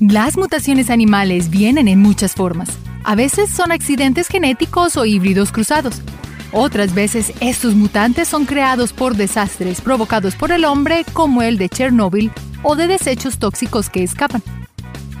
[0.00, 2.70] Las mutaciones animales vienen en muchas formas.
[3.04, 6.00] A veces son accidentes genéticos o híbridos cruzados.
[6.52, 11.68] Otras veces estos mutantes son creados por desastres provocados por el hombre como el de
[11.68, 12.32] Chernóbil
[12.62, 14.42] o de desechos tóxicos que escapan.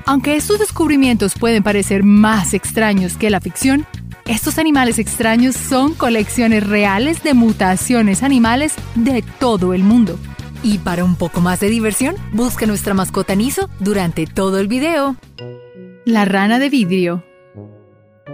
[0.06, 3.86] Aunque estos descubrimientos pueden parecer más extraños que la ficción,
[4.24, 10.18] estos animales extraños son colecciones reales de mutaciones animales de todo el mundo.
[10.62, 15.16] Y para un poco más de diversión, busca nuestra mascota Niso durante todo el video.
[16.04, 17.24] La rana de vidrio.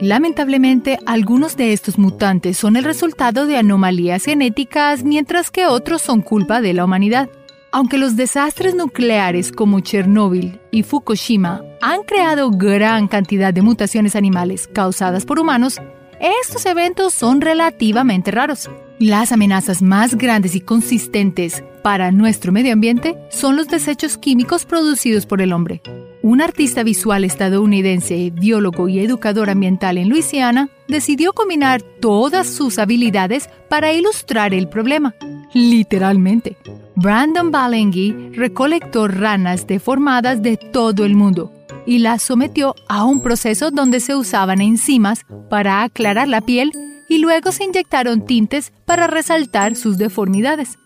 [0.00, 6.20] Lamentablemente, algunos de estos mutantes son el resultado de anomalías genéticas, mientras que otros son
[6.20, 7.30] culpa de la humanidad.
[7.72, 14.68] Aunque los desastres nucleares como Chernóbil y Fukushima han creado gran cantidad de mutaciones animales
[14.68, 15.80] causadas por humanos,
[16.20, 18.68] estos eventos son relativamente raros.
[18.98, 25.26] Las amenazas más grandes y consistentes para nuestro medio ambiente son los desechos químicos producidos
[25.26, 25.82] por el hombre.
[26.22, 33.50] Un artista visual estadounidense, biólogo y educador ambiental en Luisiana decidió combinar todas sus habilidades
[33.68, 35.14] para ilustrar el problema.
[35.52, 36.56] Literalmente.
[36.94, 41.52] Brandon Balenghi recolectó ranas deformadas de todo el mundo
[41.84, 46.72] y las sometió a un proceso donde se usaban enzimas para aclarar la piel
[47.08, 50.78] y luego se inyectaron tintes para resaltar sus deformidades.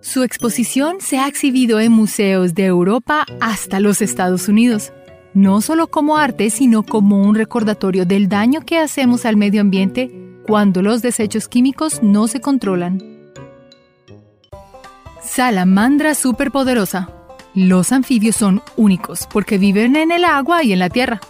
[0.00, 4.92] Su exposición se ha exhibido en museos de Europa hasta los Estados Unidos,
[5.34, 10.10] no solo como arte, sino como un recordatorio del daño que hacemos al medio ambiente
[10.46, 13.02] cuando los desechos químicos no se controlan.
[15.22, 17.10] Salamandra superpoderosa.
[17.54, 21.20] Los anfibios son únicos porque viven en el agua y en la tierra.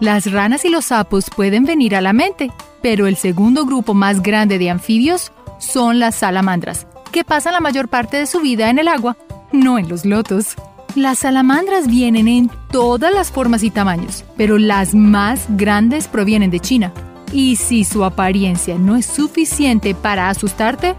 [0.00, 2.50] Las ranas y los sapos pueden venir a la mente,
[2.82, 7.88] pero el segundo grupo más grande de anfibios son las salamandras, que pasan la mayor
[7.88, 9.16] parte de su vida en el agua,
[9.52, 10.54] no en los lotos.
[10.94, 16.60] Las salamandras vienen en todas las formas y tamaños, pero las más grandes provienen de
[16.60, 16.92] China.
[17.32, 20.94] Y si su apariencia no es suficiente para asustarte,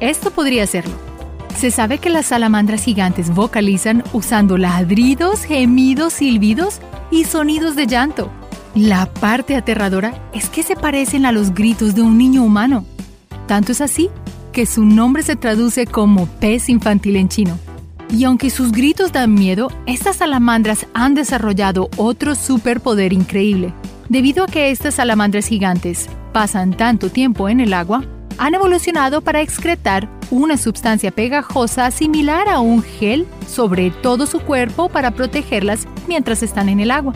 [0.00, 0.94] esto podría serlo.
[1.56, 6.80] Se sabe que las salamandras gigantes vocalizan usando ladridos, gemidos, silbidos
[7.10, 8.30] y sonidos de llanto.
[8.74, 12.84] La parte aterradora es que se parecen a los gritos de un niño humano.
[13.46, 14.10] Tanto es así
[14.52, 17.56] que su nombre se traduce como pez infantil en chino.
[18.10, 23.72] Y aunque sus gritos dan miedo, estas salamandras han desarrollado otro superpoder increíble.
[24.08, 28.04] Debido a que estas salamandras gigantes pasan tanto tiempo en el agua,
[28.38, 34.88] han evolucionado para excretar una sustancia pegajosa similar a un gel sobre todo su cuerpo
[34.88, 37.14] para protegerlas mientras están en el agua.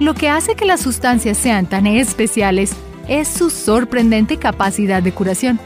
[0.00, 2.74] Lo que hace que las sustancias sean tan especiales
[3.08, 5.60] es su sorprendente capacidad de curación.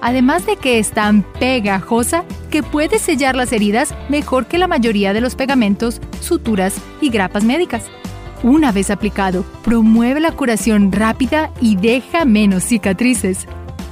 [0.00, 5.12] Además de que es tan pegajosa que puede sellar las heridas mejor que la mayoría
[5.12, 7.84] de los pegamentos, suturas y grapas médicas.
[8.42, 13.46] Una vez aplicado, promueve la curación rápida y deja menos cicatrices.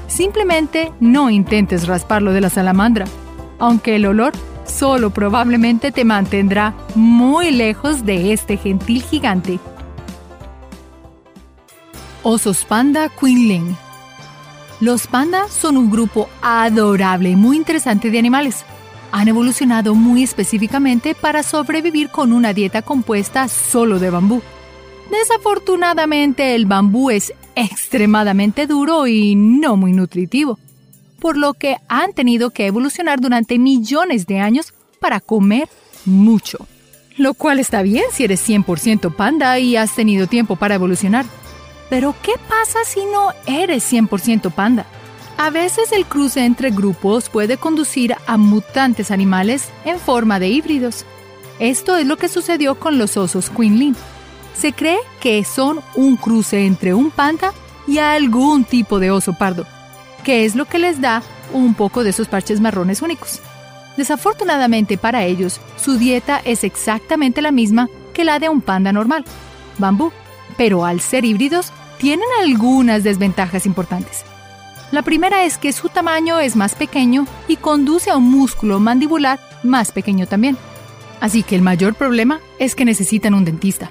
[0.07, 3.07] Simplemente no intentes rasparlo de la salamandra,
[3.59, 4.33] aunque el olor
[4.65, 9.59] solo probablemente te mantendrá muy lejos de este gentil gigante.
[12.27, 13.77] Osos Panda Quinling
[14.81, 18.65] Los pandas son un grupo adorable y muy interesante de animales.
[19.13, 24.41] Han evolucionado muy específicamente para sobrevivir con una dieta compuesta solo de bambú.
[25.11, 30.59] Desafortunadamente el bambú es extremadamente duro y no muy nutritivo,
[31.21, 35.69] por lo que han tenido que evolucionar durante millones de años para comer
[36.07, 36.67] mucho.
[37.19, 41.27] Lo cual está bien si eres 100% panda y has tenido tiempo para evolucionar.
[41.95, 44.85] Pero ¿qué pasa si no eres 100% panda?
[45.37, 51.05] A veces el cruce entre grupos puede conducir a mutantes animales en forma de híbridos.
[51.61, 53.95] Esto es lo que sucedió con los osos Quinlin.
[54.59, 57.53] Se cree que son un cruce entre un panda
[57.87, 59.65] y algún tipo de oso pardo,
[60.25, 61.23] que es lo que les da
[61.53, 63.41] un poco de esos parches marrones únicos.
[63.97, 69.25] Desafortunadamente para ellos, su dieta es exactamente la misma que la de un panda normal,
[69.79, 70.11] bambú,
[70.57, 74.25] pero al ser híbridos, tienen algunas desventajas importantes.
[74.93, 79.41] La primera es que su tamaño es más pequeño y conduce a un músculo mandibular
[79.63, 80.57] más pequeño también.
[81.21, 83.91] Así que el mayor problema es que necesitan un dentista.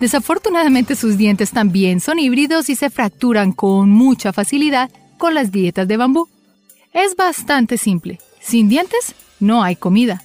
[0.00, 5.88] Desafortunadamente sus dientes también son híbridos y se fracturan con mucha facilidad con las dietas
[5.88, 6.28] de bambú.
[6.92, 8.20] Es bastante simple.
[8.40, 10.22] Sin dientes, no hay comida.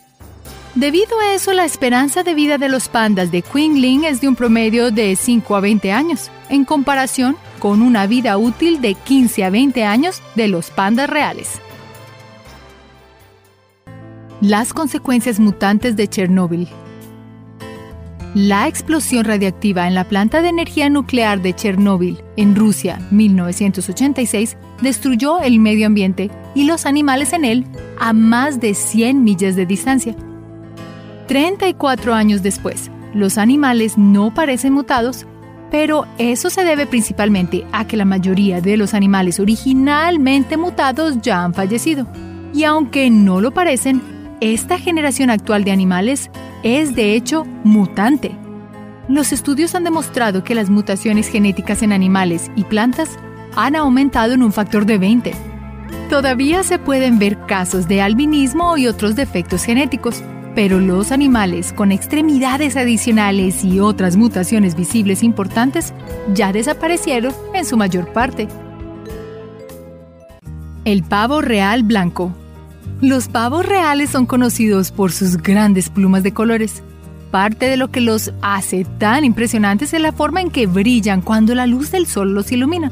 [0.76, 4.36] Debido a eso, la esperanza de vida de los pandas de Qingling es de un
[4.36, 9.50] promedio de 5 a 20 años, en comparación con una vida útil de 15 a
[9.52, 11.62] 20 años de los pandas reales.
[14.42, 16.68] Las consecuencias mutantes de Chernóbil
[18.34, 25.40] La explosión radiactiva en la planta de energía nuclear de Chernóbil, en Rusia, 1986, destruyó
[25.40, 27.68] el medio ambiente y los animales en él
[28.00, 30.16] a más de 100 millas de distancia.
[31.28, 35.26] 34 años después, los animales no parecen mutados,
[35.72, 41.44] pero eso se debe principalmente a que la mayoría de los animales originalmente mutados ya
[41.44, 42.08] han fallecido.
[42.54, 44.02] Y aunque no lo parecen,
[44.40, 46.30] esta generación actual de animales
[46.64, 48.36] es de hecho mutante.
[49.08, 53.18] Los estudios han demostrado que las mutaciones genéticas en animales y plantas
[53.56, 55.34] han aumentado en un factor de 20.
[56.10, 60.24] Todavía se pueden ver casos de albinismo y otros defectos genéticos,
[60.56, 65.94] pero los animales con extremidades adicionales y otras mutaciones visibles importantes
[66.34, 68.48] ya desaparecieron en su mayor parte.
[70.86, 72.34] El pavo real blanco.
[73.02, 76.84] Los pavos reales son conocidos por sus grandes plumas de colores.
[77.32, 81.56] Parte de lo que los hace tan impresionantes es la forma en que brillan cuando
[81.56, 82.92] la luz del sol los ilumina.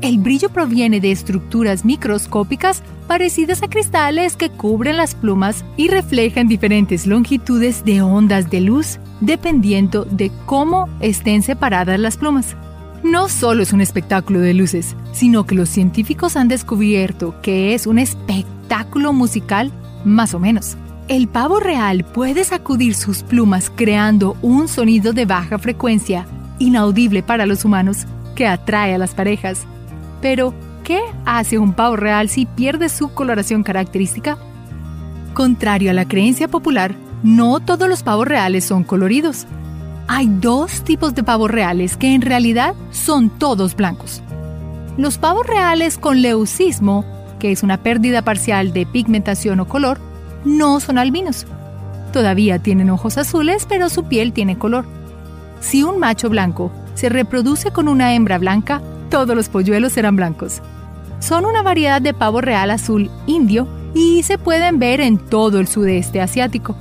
[0.00, 6.46] El brillo proviene de estructuras microscópicas parecidas a cristales que cubren las plumas y reflejan
[6.46, 12.54] diferentes longitudes de ondas de luz dependiendo de cómo estén separadas las plumas.
[13.02, 17.86] No solo es un espectáculo de luces, sino que los científicos han descubierto que es
[17.86, 19.72] un espectáculo musical
[20.04, 20.76] más o menos.
[21.08, 26.26] El pavo real puede sacudir sus plumas creando un sonido de baja frecuencia,
[26.58, 29.64] inaudible para los humanos, que atrae a las parejas.
[30.20, 30.52] Pero,
[30.88, 34.38] ¿qué hace un pavo real si pierde su coloración característica?
[35.34, 39.46] Contrario a la creencia popular, no todos los pavos reales son coloridos.
[40.06, 44.22] Hay dos tipos de pavos reales que en realidad son todos blancos.
[44.96, 47.04] Los pavos reales con leucismo,
[47.38, 50.00] que es una pérdida parcial de pigmentación o color,
[50.46, 51.46] no son albinos.
[52.14, 54.86] Todavía tienen ojos azules, pero su piel tiene color.
[55.60, 58.80] Si un macho blanco se reproduce con una hembra blanca,
[59.10, 60.62] todos los polluelos serán blancos.
[61.20, 65.66] Son una variedad de pavo real azul indio y se pueden ver en todo el
[65.66, 66.76] sudeste asiático.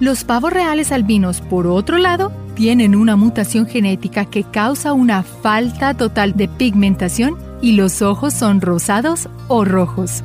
[0.00, 5.94] Los pavos reales albinos, por otro lado, tienen una mutación genética que causa una falta
[5.94, 10.22] total de pigmentación y los ojos son rosados o rojos.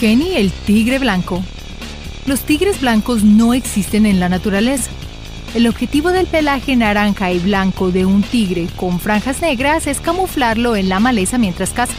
[0.00, 1.42] Kenny el tigre blanco.
[2.26, 4.90] Los tigres blancos no existen en la naturaleza.
[5.54, 10.74] El objetivo del pelaje naranja y blanco de un tigre con franjas negras es camuflarlo
[10.74, 11.94] en la maleza mientras caza.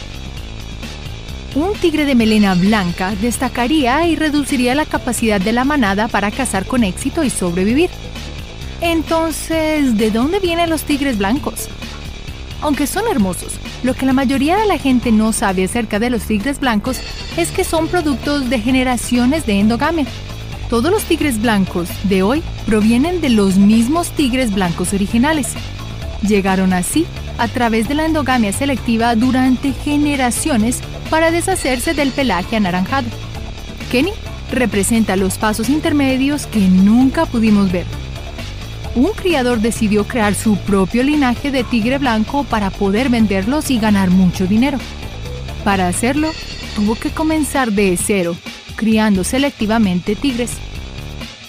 [1.54, 6.66] Un tigre de melena blanca destacaría y reduciría la capacidad de la manada para cazar
[6.66, 7.88] con éxito y sobrevivir.
[8.82, 11.68] Entonces, ¿de dónde vienen los tigres blancos?
[12.60, 16.24] Aunque son hermosos, lo que la mayoría de la gente no sabe acerca de los
[16.24, 16.98] tigres blancos
[17.38, 20.04] es que son productos de generaciones de endogamia.
[20.68, 25.52] Todos los tigres blancos de hoy provienen de los mismos tigres blancos originales.
[26.26, 27.06] Llegaron así
[27.38, 33.08] a través de la endogamia selectiva durante generaciones para deshacerse del pelaje anaranjado.
[33.92, 34.10] Kenny
[34.50, 37.86] representa los pasos intermedios que nunca pudimos ver.
[38.96, 44.10] Un criador decidió crear su propio linaje de tigre blanco para poder venderlos y ganar
[44.10, 44.78] mucho dinero.
[45.62, 46.32] Para hacerlo,
[46.74, 48.36] tuvo que comenzar de cero
[48.76, 50.52] criando selectivamente tigres.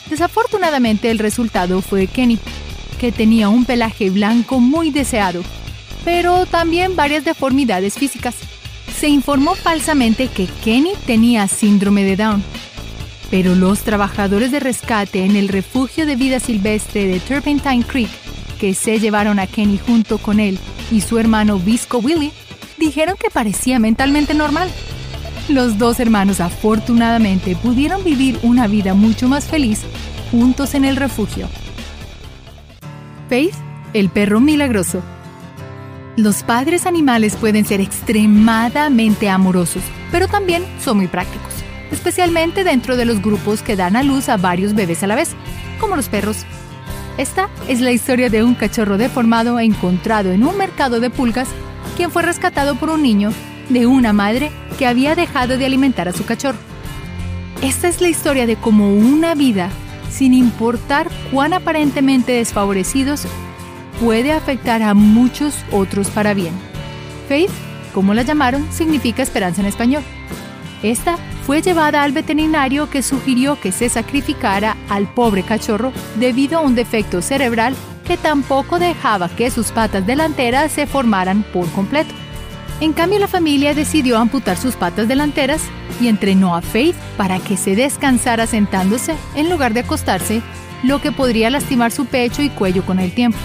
[0.09, 2.39] Desafortunadamente el resultado fue Kenny,
[2.99, 5.43] que tenía un pelaje blanco muy deseado,
[6.05, 8.35] pero también varias deformidades físicas.
[8.99, 12.43] Se informó falsamente que Kenny tenía síndrome de Down,
[13.29, 18.09] pero los trabajadores de rescate en el refugio de vida silvestre de Turpentine Creek,
[18.59, 20.57] que se llevaron a Kenny junto con él
[20.91, 22.31] y su hermano Visco Willie,
[22.77, 24.71] dijeron que parecía mentalmente normal.
[25.49, 29.81] Los dos hermanos afortunadamente pudieron vivir una vida mucho más feliz
[30.29, 31.47] juntos en el refugio.
[33.29, 33.53] Faith,
[33.93, 35.01] el perro milagroso.
[36.17, 41.53] Los padres animales pueden ser extremadamente amorosos, pero también son muy prácticos,
[41.91, 45.29] especialmente dentro de los grupos que dan a luz a varios bebés a la vez,
[45.79, 46.45] como los perros.
[47.17, 51.47] Esta es la historia de un cachorro deformado encontrado en un mercado de pulgas,
[51.95, 53.31] quien fue rescatado por un niño
[53.69, 56.57] de una madre que había dejado de alimentar a su cachorro.
[57.61, 59.69] Esta es la historia de cómo una vida,
[60.09, 63.27] sin importar cuán aparentemente desfavorecidos,
[63.99, 66.53] puede afectar a muchos otros para bien.
[67.27, 67.49] Faith,
[67.93, 70.03] como la llamaron, significa esperanza en español.
[70.83, 76.61] Esta fue llevada al veterinario que sugirió que se sacrificara al pobre cachorro debido a
[76.61, 82.13] un defecto cerebral que tampoco dejaba que sus patas delanteras se formaran por completo.
[82.79, 85.61] En cambio, la familia decidió amputar sus patas delanteras
[85.99, 90.43] y entrenó a Faith para que se descansara sentándose en lugar de acostarse
[90.83, 93.39] lo que podría lastimar su pecho y cuello con el tiempo.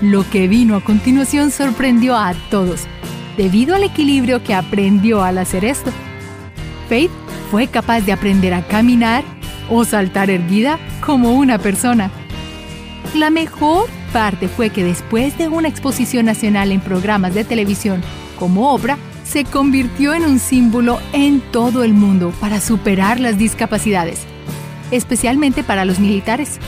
[0.00, 2.84] Lo que vino a continuación sorprendió a todos,
[3.36, 5.90] debido al equilibrio que aprendió al hacer esto.
[6.88, 7.10] Faith
[7.50, 9.22] fue capaz de aprender a caminar
[9.68, 12.10] o saltar erguida como una persona.
[13.14, 18.02] La mejor parte fue que después de una exposición nacional en programas de televisión
[18.36, 24.20] como obra, se convirtió en un símbolo en todo el mundo para superar las discapacidades,
[24.90, 26.58] especialmente para los militares.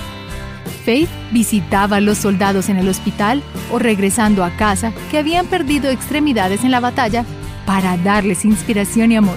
[0.84, 5.90] Faith visitaba a los soldados en el hospital o regresando a casa que habían perdido
[5.90, 7.24] extremidades en la batalla
[7.66, 9.36] para darles inspiración y amor.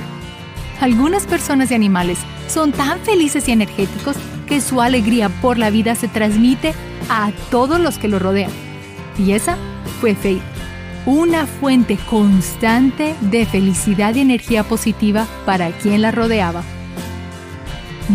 [0.80, 4.16] Algunas personas y animales son tan felices y energéticos
[4.48, 6.74] que su alegría por la vida se transmite
[7.10, 8.52] a todos los que lo rodean.
[9.18, 9.58] Y esa
[10.00, 10.42] fue Faith,
[11.05, 16.63] una fuente constante de felicidad y energía positiva para quien la rodeaba.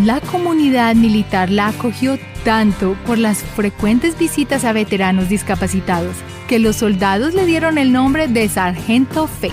[0.05, 6.15] La comunidad militar la acogió tanto por las frecuentes visitas a veteranos discapacitados
[6.49, 9.53] que los soldados le dieron el nombre de Sargento Faith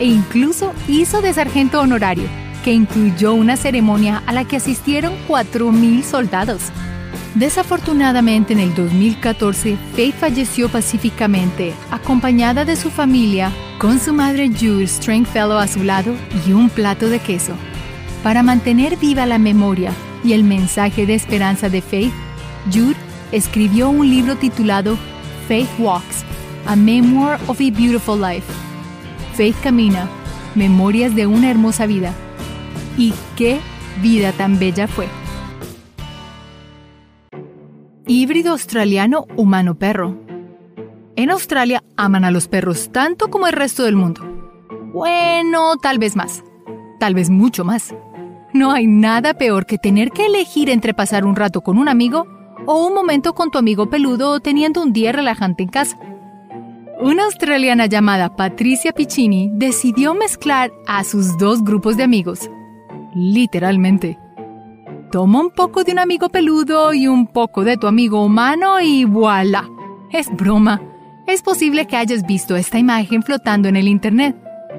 [0.00, 2.24] e incluso hizo de sargento honorario
[2.64, 6.62] que incluyó una ceremonia a la que asistieron 4.000 soldados.
[7.34, 14.86] Desafortunadamente en el 2014, Faith falleció pacíficamente, acompañada de su familia, con su madre Jude
[14.86, 16.14] Stringfellow a su lado
[16.46, 17.54] y un plato de queso.
[18.22, 19.90] Para mantener viva la memoria
[20.22, 22.12] y el mensaje de esperanza de Faith,
[22.72, 22.96] Jude
[23.32, 24.96] escribió un libro titulado
[25.48, 26.24] Faith Walks,
[26.66, 28.46] A Memoir of a Beautiful Life.
[29.34, 30.08] Faith camina,
[30.54, 32.14] Memorias de una hermosa vida
[32.96, 33.58] y qué
[34.00, 35.08] vida tan bella fue.
[38.06, 40.18] Híbrido australiano humano-perro.
[41.16, 44.22] En Australia aman a los perros tanto como el resto del mundo.
[44.92, 46.44] Bueno, tal vez más.
[47.00, 47.94] Tal vez mucho más.
[48.52, 52.26] No hay nada peor que tener que elegir entre pasar un rato con un amigo
[52.66, 55.98] o un momento con tu amigo peludo teniendo un día relajante en casa.
[57.00, 62.50] Una australiana llamada Patricia Piccini decidió mezclar a sus dos grupos de amigos
[63.14, 64.18] literalmente.
[65.10, 69.04] Toma un poco de un amigo peludo y un poco de tu amigo humano y
[69.04, 69.68] voilà.
[70.10, 70.80] Es broma.
[71.26, 74.36] Es posible que hayas visto esta imagen flotando en el Internet.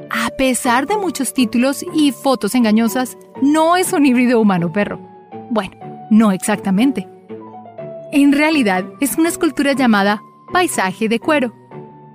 [0.10, 5.00] A pesar de muchos títulos y fotos engañosas, no es un híbrido humano-perro.
[5.50, 5.76] Bueno,
[6.10, 7.08] no exactamente.
[8.12, 10.22] En realidad es una escultura llamada
[10.54, 11.54] Paisaje de Cuero,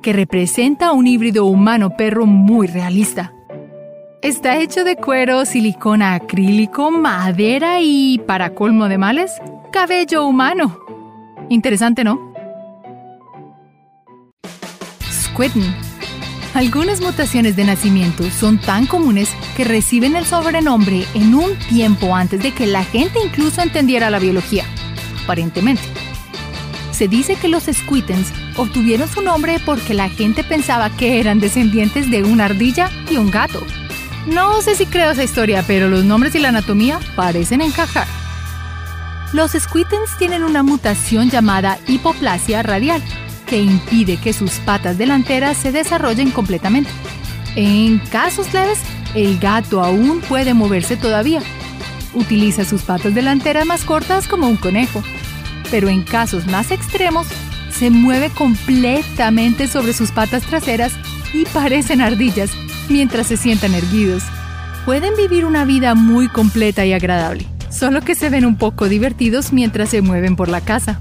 [0.02, 3.34] que representa un híbrido humano-perro muy realista.
[4.22, 9.32] Está hecho de cuero, silicona acrílico, madera y, para colmo de males,
[9.72, 10.78] cabello humano.
[11.48, 12.30] Interesante, ¿no?
[15.10, 15.74] Squidden.
[16.52, 22.42] Algunas mutaciones de nacimiento son tan comunes que reciben el sobrenombre en un tiempo antes
[22.42, 24.64] de que la gente incluso entendiera la biología,
[25.24, 25.82] aparentemente.
[26.92, 32.10] Se dice que los Squittens obtuvieron su nombre porque la gente pensaba que eran descendientes
[32.10, 33.60] de una ardilla y un gato.
[34.26, 38.06] No sé si creo esa historia, pero los nombres y la anatomía parecen encajar.
[39.32, 43.02] Los squittens tienen una mutación llamada hipoplasia radial,
[43.46, 46.90] que impide que sus patas delanteras se desarrollen completamente.
[47.56, 48.80] En casos leves,
[49.14, 51.42] el gato aún puede moverse todavía.
[52.12, 55.02] Utiliza sus patas delanteras más cortas como un conejo.
[55.70, 57.26] Pero en casos más extremos,
[57.70, 60.92] se mueve completamente sobre sus patas traseras
[61.32, 62.50] y parecen ardillas
[62.90, 64.22] mientras se sientan erguidos.
[64.84, 69.52] Pueden vivir una vida muy completa y agradable, solo que se ven un poco divertidos
[69.52, 71.00] mientras se mueven por la casa.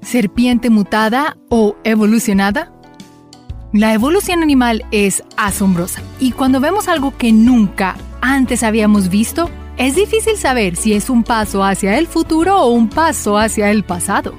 [0.00, 2.72] Serpiente mutada o evolucionada.
[3.72, 9.94] La evolución animal es asombrosa y cuando vemos algo que nunca antes habíamos visto, es
[9.94, 14.34] difícil saber si es un paso hacia el futuro o un paso hacia el pasado.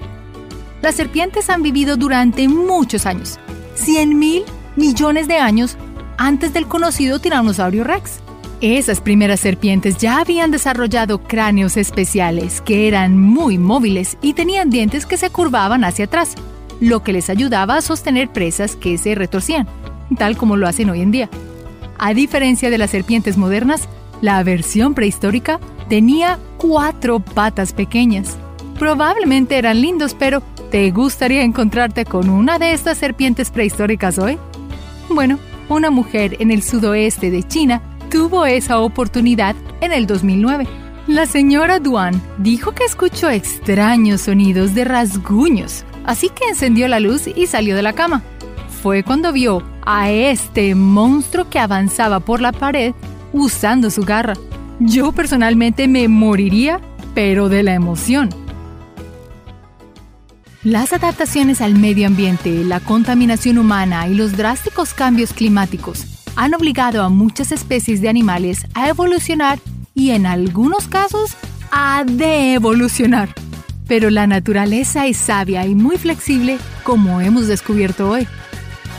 [0.81, 3.39] Las serpientes han vivido durante muchos años,
[3.77, 4.43] 100.000
[4.79, 5.77] millones de años
[6.17, 8.21] antes del conocido tiranosaurio rex.
[8.61, 15.05] Esas primeras serpientes ya habían desarrollado cráneos especiales que eran muy móviles y tenían dientes
[15.05, 16.35] que se curvaban hacia atrás,
[16.79, 19.67] lo que les ayudaba a sostener presas que se retorcían,
[20.17, 21.29] tal como lo hacen hoy en día.
[21.97, 23.87] A diferencia de las serpientes modernas,
[24.21, 25.59] la versión prehistórica
[25.89, 28.37] tenía cuatro patas pequeñas.
[28.77, 34.37] Probablemente eran lindos, pero ¿te gustaría encontrarte con una de estas serpientes prehistóricas hoy?
[35.09, 35.39] Bueno,
[35.69, 40.67] una mujer en el sudoeste de China tuvo esa oportunidad en el 2009.
[41.07, 47.27] La señora Duan dijo que escuchó extraños sonidos de rasguños, así que encendió la luz
[47.27, 48.21] y salió de la cama.
[48.83, 52.93] Fue cuando vio a este monstruo que avanzaba por la pared
[53.33, 54.35] usando su garra.
[54.79, 56.79] Yo personalmente me moriría
[57.15, 58.29] pero de la emoción.
[60.63, 67.01] Las adaptaciones al medio ambiente, la contaminación humana y los drásticos cambios climáticos han obligado
[67.01, 69.57] a muchas especies de animales a evolucionar
[69.95, 71.37] y en algunos casos
[71.71, 73.29] a devolucionar.
[73.87, 78.27] Pero la naturaleza es sabia y muy flexible como hemos descubierto hoy.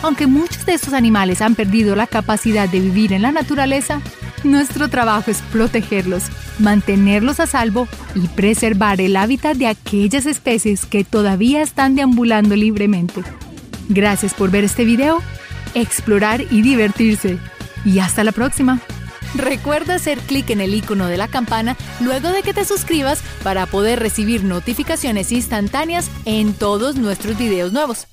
[0.03, 4.01] Aunque muchos de estos animales han perdido la capacidad de vivir en la naturaleza,
[4.45, 6.25] nuestro trabajo es protegerlos,
[6.59, 13.23] mantenerlos a salvo y preservar el hábitat de aquellas especies que todavía están deambulando libremente.
[13.89, 15.21] Gracias por ver este video,
[15.75, 17.39] explorar y divertirse.
[17.85, 18.81] Y hasta la próxima.
[19.35, 23.67] Recuerda hacer clic en el icono de la campana luego de que te suscribas para
[23.67, 28.11] poder recibir notificaciones instantáneas en todos nuestros videos nuevos.